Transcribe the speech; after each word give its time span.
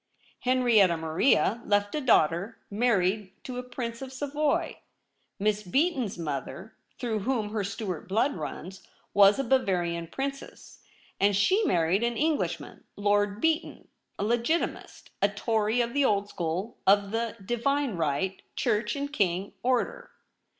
Henrietta 0.39 0.97
Maria 0.97 1.61
left 1.63 1.93
a 1.93 2.01
daughter, 2.01 2.57
married 2.71 3.31
to 3.43 3.59
a 3.59 3.63
Prince 3.63 4.01
of 4.01 4.11
Savoy. 4.11 4.77
Miss 5.37 5.61
Beaton's 5.61 6.17
mother, 6.17 6.73
through 6.97 7.19
whom 7.19 7.51
her 7.51 7.63
Stuart 7.63 8.07
blood 8.09 8.33
runs, 8.35 8.81
was 9.13 9.37
a 9.37 9.43
Bavarian 9.43 10.07
Princess, 10.07 10.79
and 11.19 11.35
she 11.35 11.63
married 11.65 12.01
an 12.03 12.17
Englishman— 12.17 12.83
Lord 12.95 13.39
Beaton— 13.39 13.89
a 14.17 14.23
Legitimist, 14.23 15.11
a 15.21 15.29
Tory 15.29 15.81
of 15.81 15.93
the 15.93 16.03
old 16.03 16.27
school, 16.29 16.79
of 16.87 17.11
the" 17.11 17.35
Divine 17.45 17.95
right," 17.95 18.41
*' 18.49 18.55
Church 18.55 18.95
and 18.95 19.13
King" 19.13 19.53
order.' 19.61 20.09